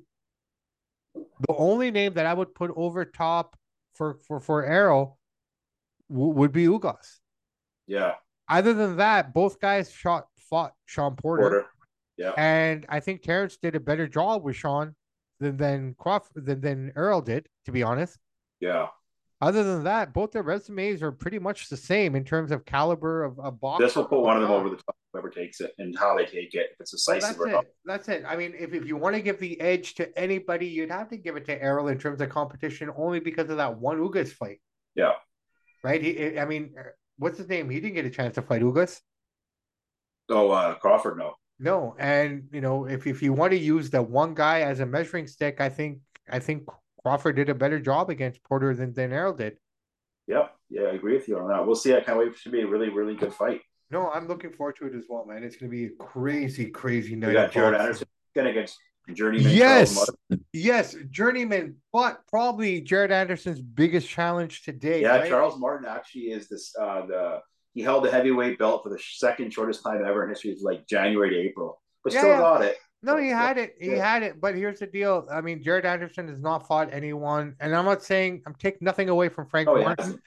[1.14, 3.58] the only name that I would put over top
[3.96, 5.20] for for for Errol
[6.10, 7.20] w- would be Ugas.
[7.88, 8.14] Yeah.
[8.48, 11.42] Other than that, both guys shot fought Shawn Porter.
[11.42, 11.66] Porter.
[12.18, 12.34] Yeah.
[12.38, 14.94] And I think Terence did a better job with Shawn
[15.40, 18.20] than than Crawford than, than Errol did, to be honest.
[18.60, 18.88] Yeah.
[19.42, 23.24] Other than that, both their resumes are pretty much the same in terms of caliber
[23.24, 23.84] of, of box.
[23.84, 24.96] This will put one of them over the top.
[25.12, 26.68] whoever takes it and how they take it.
[26.74, 27.74] If it's decisive well, that's it.
[27.86, 28.24] That's it.
[28.28, 31.18] I mean, if, if you want to give the edge to anybody, you'd have to
[31.18, 34.62] give it to Errol in terms of competition, only because of that one Ugas fight.
[34.94, 35.14] Yeah.
[35.84, 36.04] Right.
[36.04, 36.38] He.
[36.38, 36.76] I mean,
[37.18, 37.68] what's his name?
[37.68, 39.00] He didn't get a chance to fight Ugas.
[40.30, 41.34] Oh, uh, Crawford, no.
[41.60, 44.86] No, and you know, if if you want to use the one guy as a
[44.86, 46.68] measuring stick, I think I think
[47.04, 49.58] Crawford did a better job against Porter than than Errol did.
[50.28, 50.56] Yep.
[50.70, 51.66] Yeah, I agree with you on that.
[51.66, 51.96] We'll see.
[51.96, 52.30] I can't wait.
[52.30, 53.62] It should be a really, really good fight.
[53.92, 55.44] No, I'm looking forward to it as well, man.
[55.44, 57.28] It's going to be a crazy, crazy night.
[57.28, 58.78] We got Jared Anderson going against
[59.14, 59.52] Journeyman.
[59.52, 60.10] Yes,
[60.54, 65.02] yes, Journeyman, but probably Jared Anderson's biggest challenge today.
[65.02, 65.30] Yeah, right?
[65.30, 66.74] Charles Martin actually is this.
[66.80, 67.40] Uh, the
[67.74, 70.88] he held the heavyweight belt for the second shortest time ever in history, it's like
[70.88, 72.78] January to April, but yeah, still got it.
[73.04, 73.76] No, he had it.
[73.80, 74.12] He yeah.
[74.12, 74.40] had it.
[74.40, 75.28] But here's the deal.
[75.32, 79.10] I mean, Jared Anderson has not fought anyone, and I'm not saying I'm taking nothing
[79.10, 80.20] away from Frank oh, Martin,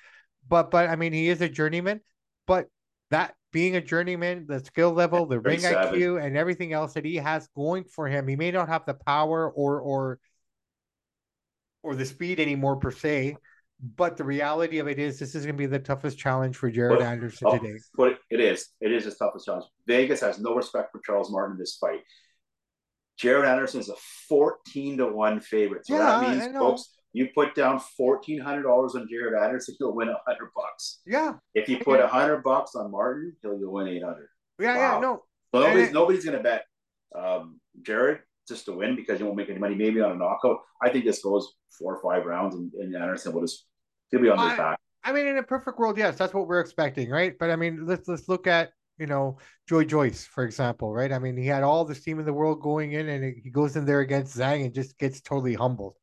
[0.48, 2.00] but but I mean he is a journeyman.
[2.46, 2.66] But
[3.10, 6.00] that being a journeyman, the skill level, the ring savage.
[6.00, 8.94] IQ, and everything else that he has going for him, he may not have the
[8.94, 10.18] power or or
[11.84, 13.36] or the speed anymore per se.
[13.96, 16.70] But the reality of it is, this is going to be the toughest challenge for
[16.70, 17.78] Jared but, Anderson oh, today.
[17.96, 18.68] But it is.
[18.80, 19.66] It is his toughest challenge.
[19.86, 22.00] Vegas has no respect for Charles Martin in this fight.
[23.18, 23.94] Jared Anderson is a
[24.28, 25.86] 14 to 1 favorite.
[25.86, 29.94] So yeah, that means, folks, you put down fourteen hundred dollars on Jared Anderson, he'll
[29.94, 31.00] win a hundred bucks.
[31.06, 31.34] Yeah.
[31.54, 34.28] If you put a hundred bucks on Martin, he'll you'll win eight hundred.
[34.58, 34.94] Yeah, wow.
[34.94, 35.22] yeah, no.
[35.54, 36.64] So nobody's nobody's gonna bet
[37.16, 39.74] um, Jared just to win because you won't make any money.
[39.74, 40.58] Maybe on a knockout.
[40.82, 43.66] I think this goes four or five rounds, and, and Anderson will just
[44.10, 44.78] he'll be on his back.
[45.02, 47.34] I mean, in a perfect world, yes, that's what we're expecting, right?
[47.38, 51.12] But I mean, let's let's look at you know Joe Joyce, for example, right?
[51.12, 53.76] I mean, he had all the steam in the world going in, and he goes
[53.76, 55.96] in there against Zhang and just gets totally humbled.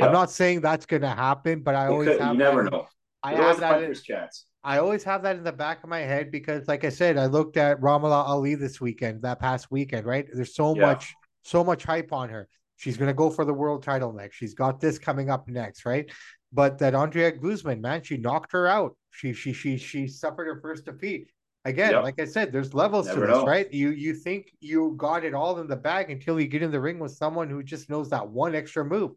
[0.00, 2.62] I'm not saying that's going to happen, but I it always could, have you never
[2.64, 2.86] know.
[3.22, 4.46] I have that in, chance.
[4.62, 7.26] I always have that in the back of my head because, like I said, I
[7.26, 10.26] looked at Ramla Ali this weekend, that past weekend, right?
[10.32, 10.82] There's so yeah.
[10.82, 11.14] much,
[11.48, 12.48] so much hype on her.
[12.76, 14.36] She's going to go for the world title next.
[14.36, 16.10] She's got this coming up next, right?
[16.52, 18.96] But that Andrea Guzman, man, she knocked her out.
[19.10, 21.30] She she she she suffered her first defeat.
[21.64, 22.02] Again, yep.
[22.04, 23.44] like I said, there's levels Never to this, know.
[23.44, 23.72] right?
[23.72, 26.80] You you think you got it all in the bag until you get in the
[26.80, 29.12] ring with someone who just knows that one extra move.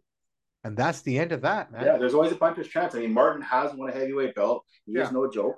[0.64, 1.86] And that's the end of that, man.
[1.86, 2.94] Yeah, there's always a puncher's chance.
[2.94, 4.66] I mean, Martin has won a heavyweight belt.
[4.86, 5.04] He yeah.
[5.04, 5.56] is no joke.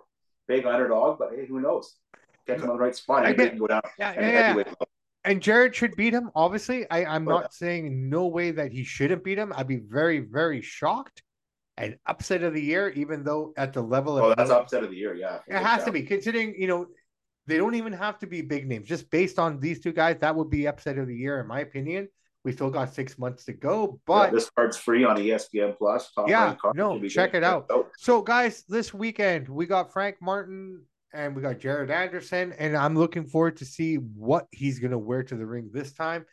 [0.47, 1.95] Big underdog, but hey, who knows?
[2.45, 3.25] Get him on the right spot.
[3.25, 3.81] I can go down.
[3.97, 4.63] Yeah, yeah, yeah.
[5.25, 6.29] And Jared should beat him.
[6.35, 9.53] Obviously, I, I'm oh, not saying no way that he shouldn't beat him.
[9.55, 11.23] I'd be very, very shocked.
[11.77, 14.91] An upset of the year, even though at the level of oh, that's upset of
[14.91, 15.39] the year, yeah.
[15.47, 16.85] It has to be considering you know
[17.47, 18.87] they don't even have to be big names.
[18.87, 21.61] Just based on these two guys, that would be upset of the year, in my
[21.61, 22.09] opinion.
[22.43, 26.11] We still got six months to go, but yeah, this card's free on ESPN Plus.
[26.27, 27.65] yeah, no, check it out.
[27.71, 27.89] out.
[27.97, 32.95] So, guys, this weekend we got Frank Martin and we got Jared Anderson, and I'm
[32.95, 36.25] looking forward to see what he's gonna wear to the ring this time.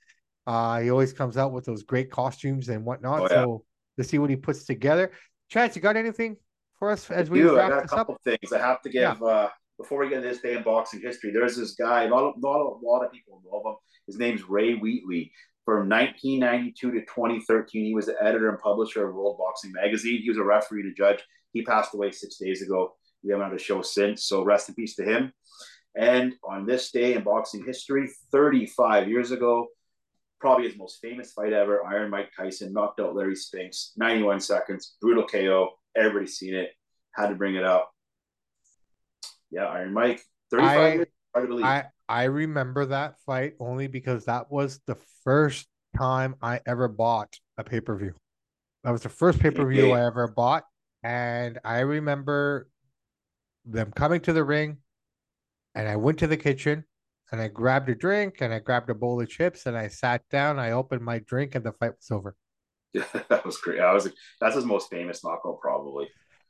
[0.47, 3.21] Uh, he always comes out with those great costumes and whatnot.
[3.21, 3.43] Oh, yeah.
[3.45, 3.65] So
[3.99, 5.13] to see what he puts together.
[5.49, 6.37] Chad, you got anything
[6.79, 7.61] for us as we do?
[7.61, 8.23] I got a couple up?
[8.23, 9.03] things I have to give.
[9.03, 9.27] Yeah.
[9.27, 12.07] Uh, before we get into this day in boxing history, there's this guy.
[12.07, 13.77] Not, not a lot of people know him.
[14.07, 15.33] His name's Ray Wheatley.
[15.65, 20.21] From 1992 to 2013, he was the editor and publisher of World Boxing Magazine.
[20.23, 21.23] He was a referee and a judge.
[21.53, 22.95] He passed away six days ago.
[23.23, 25.33] We haven't had a show since, so rest in peace to him.
[25.97, 29.69] And on this day in boxing history, 35 years ago,
[30.41, 34.97] probably his most famous fight ever, Iron Mike Tyson knocked out Larry Spinks, 91 seconds,
[35.01, 35.71] brutal KO.
[35.97, 36.71] Everybody's seen it.
[37.15, 37.91] Had to bring it up.
[39.51, 41.65] Yeah, Iron Mike, 35 I, years, hard to believe.
[41.65, 47.37] I, I remember that fight only because that was the first time I ever bought
[47.59, 48.15] a pay per view.
[48.85, 50.65] That was the first pay per view I ever bought.
[51.03, 52.69] And I remember
[53.65, 54.79] them coming to the ring,
[55.75, 56.85] and I went to the kitchen
[57.33, 60.23] and I grabbed a drink and I grabbed a bowl of chips and I sat
[60.31, 60.59] down.
[60.59, 62.35] I opened my drink and the fight was over.
[62.93, 63.81] Yeah, that was great.
[63.81, 64.09] I was
[64.41, 66.09] that's his most famous knockout, probably.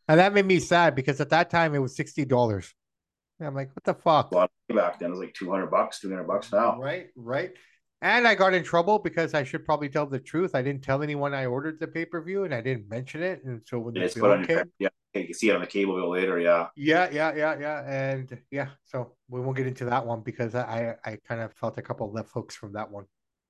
[0.09, 2.73] And that made me sad because at that time it was sixty dollars.
[3.42, 4.31] I'm like, what the fuck?
[4.31, 6.79] back then it was like 200 bucks, 200 bucks now.
[6.79, 7.53] Right, right.
[8.03, 10.55] And I got in trouble because I should probably tell the truth.
[10.55, 13.42] I didn't tell anyone I ordered the pay per view and I didn't mention it.
[13.44, 16.11] And so when the bill came, yeah, you can see it on the cable bill
[16.11, 16.38] later.
[16.38, 16.68] Yeah.
[16.77, 17.85] Yeah, yeah, yeah, yeah.
[17.87, 21.79] And yeah, so we won't get into that one because I I kind of felt
[21.79, 23.07] a couple left hooks from that one.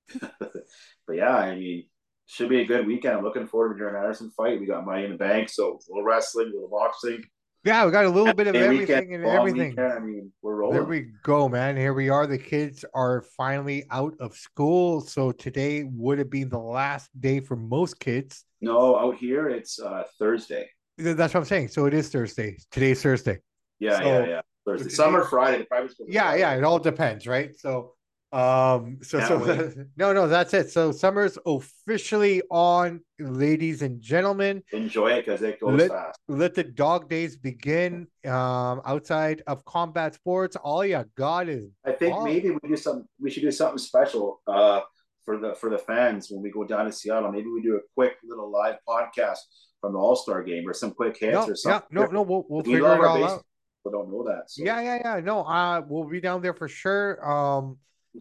[0.39, 1.85] but yeah, I mean,
[2.25, 3.17] should be a good weekend.
[3.17, 4.59] I'm looking forward to Jared Anderson fight.
[4.59, 7.23] We got money in the bank, so a little wrestling, a little boxing.
[7.63, 9.69] Yeah, we got a little bit of everything and everything.
[9.69, 10.73] Weekend, I mean, we're rolling.
[10.73, 11.77] There we go, man.
[11.77, 12.25] Here we are.
[12.25, 15.01] The kids are finally out of school.
[15.01, 18.45] So today would have been the last day for most kids.
[18.61, 20.69] No, out here it's uh, Thursday.
[20.97, 21.69] That's what I'm saying.
[21.69, 22.57] So it is Thursday.
[22.71, 23.39] Today's Thursday.
[23.79, 24.41] Yeah, so, yeah, yeah.
[24.65, 25.63] Thursday, summer Friday.
[25.63, 26.05] Private school.
[26.09, 27.57] Yeah, yeah, it all depends, right?
[27.57, 27.93] So
[28.33, 30.71] um, so Can't so no, no, that's it.
[30.71, 34.63] So summer's officially on, ladies and gentlemen.
[34.71, 36.19] Enjoy it because it goes let, fast.
[36.29, 38.07] Let the dog days begin.
[38.25, 41.71] Um, outside of combat sports, all you got is.
[41.85, 42.23] I think all...
[42.23, 43.05] maybe we do some.
[43.19, 44.41] We should do something special.
[44.47, 44.81] Uh,
[45.25, 47.31] for the for the fans when we go down to Seattle.
[47.31, 49.37] Maybe we do a quick little live podcast
[49.81, 51.89] from the All Star game or some quick hits no, or something.
[51.91, 53.43] Yeah, no, no, we'll, we'll we figure it all out.
[53.83, 54.49] People don't know that.
[54.49, 54.63] So.
[54.63, 55.19] Yeah, yeah, yeah.
[55.21, 57.29] No, uh, we'll be down there for sure.
[57.29, 57.77] Um,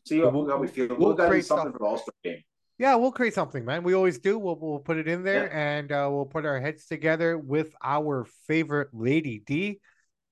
[0.07, 0.89] see how, we'll, how we feel.
[0.89, 2.43] We'll, we'll create something, something for the All Star game.
[2.79, 3.83] Yeah, we'll create something, man.
[3.83, 4.39] We always do.
[4.39, 5.77] We'll we'll put it in there, yeah.
[5.79, 9.81] and uh, we'll put our heads together with our favorite lady D,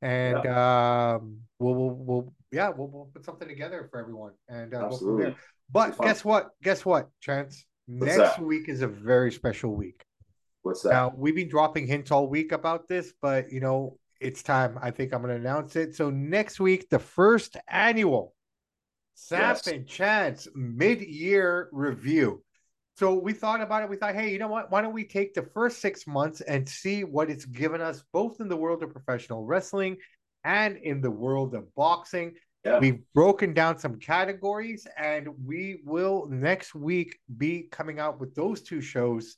[0.01, 1.17] and yeah.
[1.17, 5.37] um, we'll, we'll we'll yeah we'll, we'll put something together for everyone, and uh, Absolutely.
[5.71, 6.49] But guess what?
[6.63, 7.67] Guess what, Chance?
[7.87, 8.43] What's Next that?
[8.43, 10.03] week is a very special week.
[10.69, 10.91] What's that?
[10.91, 14.79] Now we've been dropping hints all week about this, but you know it's time.
[14.83, 15.95] I think I'm going to announce it.
[15.97, 18.35] So next week, the first annual
[19.15, 19.67] Samp yes.
[19.67, 22.43] and Chance mid-year review.
[22.99, 23.89] So we thought about it.
[23.89, 24.71] We thought, hey, you know what?
[24.71, 28.41] Why don't we take the first six months and see what it's given us, both
[28.41, 29.97] in the world of professional wrestling
[30.45, 32.35] and in the world of boxing.
[32.65, 32.79] Yeah.
[32.79, 38.63] We've broken down some categories, and we will next week be coming out with those
[38.63, 39.37] two shows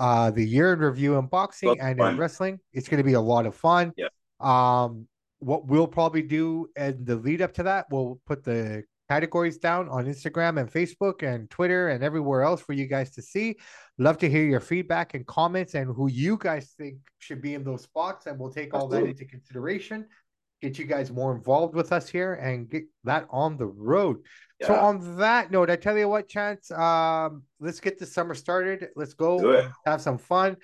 [0.00, 2.12] uh the year in review in boxing That's and fun.
[2.12, 2.58] in wrestling.
[2.72, 3.92] It's going to be a lot of fun.
[3.96, 4.08] Yeah.
[4.40, 5.06] Um,
[5.38, 9.88] what we'll probably do in the lead up to that, we'll put the categories down
[9.88, 13.56] on Instagram and Facebook and Twitter and everywhere else for you guys to see.
[13.98, 17.64] Love to hear your feedback and comments and who you guys think should be in
[17.64, 20.06] those spots, and we'll take all that into consideration
[20.60, 24.18] get you guys more involved with us here and get that on the road.
[24.60, 24.68] Yeah.
[24.68, 28.88] So on that note, I tell you what, Chance, um, let's get the summer started.
[28.94, 30.56] Let's go have some fun.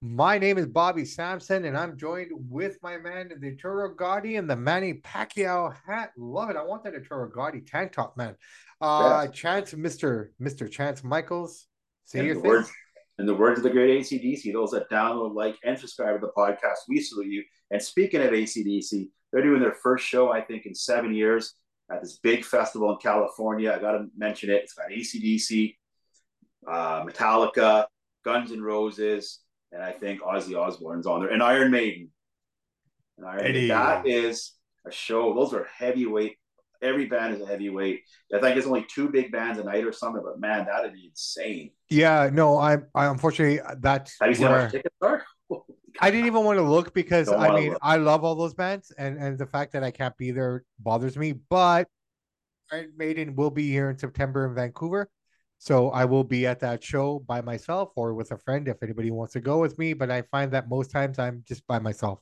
[0.00, 4.48] My name is Bobby Sampson, and I'm joined with my man, the Arturo Gatti and
[4.48, 6.12] the Manny Pacquiao hat.
[6.18, 6.56] Love it.
[6.56, 8.36] I want that Arturo Gatti tank top, man.
[8.82, 9.34] Uh, yes.
[9.34, 10.28] Chance, Mr.
[10.40, 10.70] Mr.
[10.70, 11.66] Chance Michaels.
[12.04, 12.64] Say your thing.
[13.18, 16.32] In the words of the great ACDC, those that download, like, and subscribe to the
[16.36, 17.44] podcast, we salute you.
[17.70, 21.54] And speaking of ACDC, they're doing their first show, I think, in seven years
[21.90, 23.72] at this big festival in California.
[23.72, 24.62] I got to mention it.
[24.62, 25.76] It's got ACDC,
[26.66, 27.86] uh, Metallica,
[28.24, 32.10] Guns N' Roses, and I think Ozzy Osbourne's on there, and Iron Maiden.
[33.18, 33.68] And Iron Maiden.
[33.68, 34.52] That is
[34.86, 35.34] a show.
[35.34, 36.36] Those are heavyweight.
[36.84, 38.02] Every band is a heavyweight.
[38.32, 41.06] I think it's only two big bands a night or something, but man, that'd be
[41.06, 41.70] insane.
[41.88, 44.68] Yeah, no, I, I unfortunately that's Have you seen where...
[44.68, 45.24] tickets are?
[46.00, 47.78] I didn't even want to look because Don't I mean look.
[47.80, 51.16] I love all those bands and and the fact that I can't be there bothers
[51.16, 51.32] me.
[51.32, 51.88] But
[52.70, 55.08] Iron Maiden will be here in September in Vancouver,
[55.58, 59.10] so I will be at that show by myself or with a friend if anybody
[59.10, 59.94] wants to go with me.
[59.94, 62.20] But I find that most times I'm just by myself.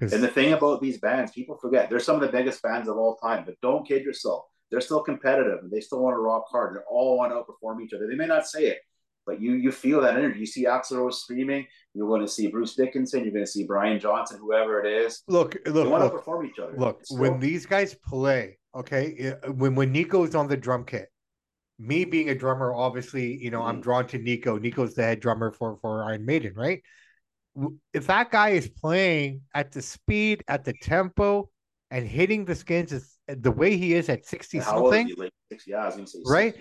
[0.00, 2.96] And the thing about these bands, people forget they're some of the biggest bands of
[2.96, 3.44] all time.
[3.44, 6.76] But don't kid yourself; they're still competitive and they still want to rock hard.
[6.76, 8.08] They all want to outperform each other.
[8.08, 8.78] They may not say it,
[9.26, 10.40] but you you feel that energy.
[10.40, 11.66] You see Axl Rose screaming.
[11.94, 13.22] You're going to see Bruce Dickinson.
[13.22, 15.22] You're going to see Brian Johnson, whoever it is.
[15.28, 16.74] Look, look, they want look, to perform each other.
[16.76, 17.18] Look, still...
[17.18, 21.08] when these guys play, okay, when when Nicko's on the drum kit,
[21.78, 23.68] me being a drummer, obviously, you know, mm-hmm.
[23.68, 24.58] I'm drawn to Nicko.
[24.58, 26.82] Nicko's the head drummer for for Iron Maiden, right?
[27.92, 31.50] If that guy is playing at the speed, at the tempo,
[31.90, 35.10] and hitting the skins is the way he is at 60 something.
[35.16, 36.54] Like 60, yeah, I was gonna say right?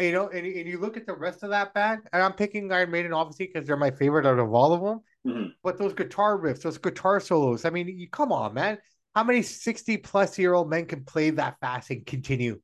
[0.00, 2.70] you know, and, and you look at the rest of that band, and I'm picking
[2.72, 5.00] Iron Maiden obviously because they're my favorite out of all of them.
[5.26, 5.48] Mm-hmm.
[5.62, 8.78] But those guitar riffs, those guitar solos, I mean, you, come on, man.
[9.14, 12.60] How many 60 plus year old men can play that fast and continue?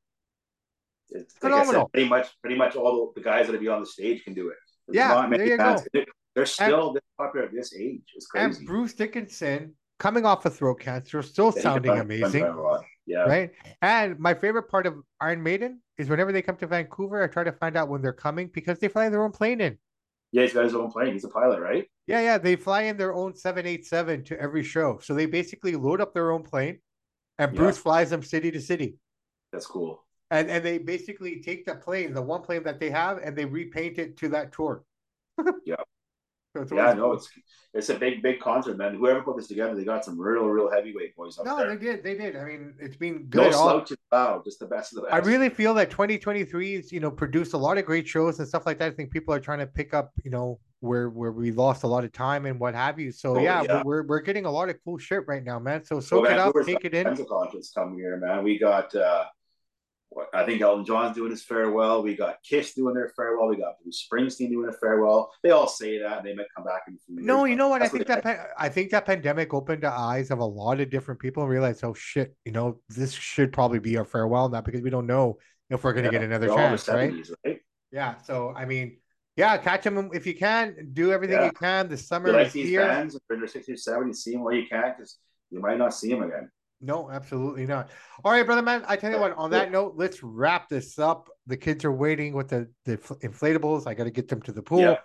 [1.10, 1.82] It's phenomenal.
[1.82, 4.48] Said, pretty much, pretty much all the guys that be on the stage can do
[4.48, 4.56] it.
[4.86, 5.76] There's yeah, there you go.
[6.34, 8.02] They're still and, this popular at this age.
[8.14, 8.58] It's crazy.
[8.58, 12.52] And Bruce Dickinson, coming off of throat cancer, still yeah, sounding amazing.
[13.06, 13.18] Yeah.
[13.24, 13.50] Right.
[13.82, 17.44] And my favorite part of Iron Maiden is whenever they come to Vancouver, I try
[17.44, 19.78] to find out when they're coming because they fly their own plane in.
[20.32, 21.12] Yeah, he's got his own plane.
[21.12, 21.86] He's a pilot, right?
[22.06, 22.38] Yeah, yeah.
[22.38, 24.98] They fly in their own 787 to every show.
[25.02, 26.78] So they basically load up their own plane
[27.38, 27.82] and Bruce yeah.
[27.82, 28.96] flies them city to city.
[29.52, 30.04] That's cool.
[30.30, 33.44] And and they basically take the plane, the one plane that they have, and they
[33.44, 34.84] repaint it to that tour.
[35.64, 35.76] yeah.
[36.54, 37.28] So yeah, no, it's
[37.74, 38.94] it's a big, big concert, man.
[38.94, 41.66] Whoever put this together, they got some real, real heavyweight boys up no, there.
[41.66, 42.36] No, they did, they did.
[42.36, 43.50] I mean, it's been good.
[43.50, 45.14] No slouches, wow, just the best of the best.
[45.14, 48.46] I really feel that 2023 is, you know, produced a lot of great shows and
[48.46, 48.92] stuff like that.
[48.92, 51.88] I think people are trying to pick up, you know, where where we lost a
[51.88, 53.10] lot of time and what have you.
[53.10, 55.84] So oh, yeah, yeah, we're we're getting a lot of cool shit right now, man.
[55.84, 57.26] So soak well, it up, take it in.
[57.26, 58.44] Concerts coming here, man.
[58.44, 59.24] We got uh
[60.32, 62.02] I think Elton John's doing his farewell.
[62.02, 63.48] We got Kiss doing their farewell.
[63.48, 65.30] We got Bruce Springsteen doing a farewell.
[65.42, 66.98] They all say that and they might come back in.
[67.08, 67.82] No, you know what?
[67.82, 70.90] I think that pa- I think that pandemic opened the eyes of a lot of
[70.90, 74.60] different people and realized, oh shit, you know, this should probably be our farewell now
[74.60, 75.38] because we don't know
[75.70, 77.38] if we're going to yeah, get another chance, 70s, right?
[77.46, 77.60] right?
[77.90, 78.16] Yeah.
[78.22, 78.98] So I mean,
[79.36, 80.90] yeah, catch them if you can.
[80.92, 81.46] Do everything yeah.
[81.46, 81.88] you can.
[81.88, 82.86] The summer like is these here.
[82.86, 85.18] Fans, if they're 60 or 70, see them while you can because
[85.50, 86.50] you might not see them again.
[86.84, 87.90] No, absolutely not.
[88.24, 88.84] All right, brother man.
[88.86, 91.28] I tell you what, on that note, let's wrap this up.
[91.46, 93.86] The kids are waiting with the, the inflatables.
[93.86, 94.80] I got to get them to the pool.
[94.80, 94.96] Yeah.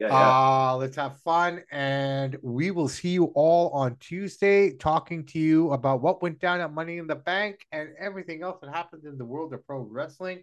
[0.00, 0.70] Yeah, yeah.
[0.70, 1.62] Uh, let's have fun.
[1.70, 6.60] And we will see you all on Tuesday talking to you about what went down
[6.60, 9.80] at Money in the Bank and everything else that happened in the world of pro
[9.80, 10.40] wrestling.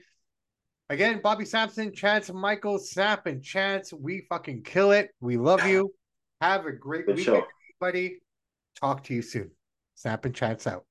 [0.89, 5.11] Again, Bobby Sampson, Chance Michael, Samp, and Chance, we fucking kill it.
[5.21, 5.93] We love you.
[6.41, 7.47] Have a great Good weekend, show.
[7.81, 8.19] everybody.
[8.79, 9.51] Talk to you soon.
[10.01, 10.85] Samp and Chance out.